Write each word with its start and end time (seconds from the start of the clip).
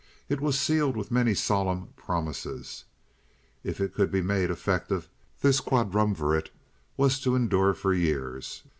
It 0.29 0.41
was 0.41 0.59
sealed 0.59 0.97
with 0.97 1.11
many 1.11 1.35
solemn 1.35 1.89
promises. 1.95 2.85
If 3.63 3.79
it 3.79 3.93
could 3.93 4.11
be 4.11 4.23
made 4.23 4.49
effective 4.49 5.07
this 5.43 5.61
quadrumvirate 5.61 6.49
was 6.97 7.19
to 7.19 7.35
endure 7.35 7.75
for 7.75 7.93
years. 7.93 8.63